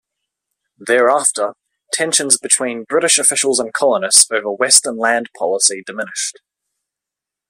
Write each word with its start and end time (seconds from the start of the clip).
Thereafter, 0.79 1.53
tensions 1.93 2.35
between 2.39 2.85
British 2.85 3.19
officials 3.19 3.59
and 3.59 3.71
colonists 3.71 4.25
over 4.31 4.51
western 4.51 4.97
land 4.97 5.29
policy 5.37 5.83
diminished. 5.85 6.39